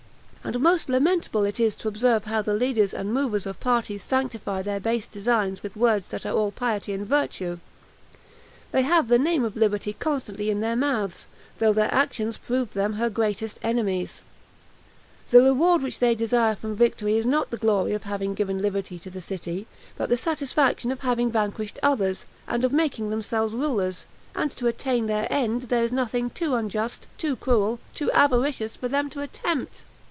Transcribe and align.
And 0.43 0.59
most 0.59 0.89
lamentable 0.89 1.43
is 1.45 1.59
it 1.59 1.73
to 1.79 1.87
observe 1.87 2.25
how 2.25 2.41
the 2.41 2.55
leaders 2.55 2.95
and 2.95 3.13
movers 3.13 3.45
of 3.45 3.59
parties 3.59 4.01
sanctify 4.01 4.63
their 4.63 4.79
base 4.79 5.07
designs 5.07 5.61
with 5.61 5.77
words 5.77 6.07
that 6.07 6.25
are 6.25 6.33
all 6.35 6.49
piety 6.51 6.93
and 6.93 7.05
virtue; 7.05 7.59
they 8.71 8.81
have 8.81 9.07
the 9.07 9.19
name 9.19 9.45
of 9.45 9.55
liberty 9.55 9.93
constantly 9.93 10.49
in 10.49 10.59
their 10.59 10.75
mouths, 10.75 11.27
though 11.59 11.71
their 11.73 11.93
actions 11.93 12.39
prove 12.39 12.73
them 12.73 12.93
her 12.93 13.07
greatest 13.09 13.59
enemies. 13.61 14.23
The 15.29 15.43
reward 15.43 15.83
which 15.83 15.99
they 15.99 16.15
desire 16.15 16.55
from 16.55 16.75
victory 16.75 17.17
is 17.17 17.27
not 17.27 17.51
the 17.51 17.55
glory 17.57 17.93
of 17.93 18.03
having 18.03 18.33
given 18.33 18.57
liberty 18.63 18.97
to 18.97 19.11
the 19.11 19.21
city, 19.21 19.67
but 19.95 20.09
the 20.09 20.17
satisfaction 20.17 20.91
of 20.91 21.01
having 21.01 21.31
vanquished 21.31 21.77
others, 21.83 22.25
and 22.47 22.65
of 22.65 22.73
making 22.73 23.09
themselves 23.11 23.53
rulers; 23.53 24.05
and 24.35 24.49
to 24.51 24.65
attain 24.67 25.05
their 25.05 25.27
end, 25.31 25.61
there 25.69 25.83
is 25.83 25.93
nothing 25.93 26.31
too 26.31 26.55
unjust, 26.55 27.05
too 27.19 27.35
cruel, 27.35 27.77
too 27.93 28.11
avaricious 28.11 28.75
for 28.75 28.87
them 28.87 29.07
to 29.11 29.21
attempt. 29.21 29.85